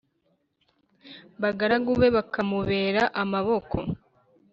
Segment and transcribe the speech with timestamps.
[1.41, 3.77] bagaragu be bakamubera amaboko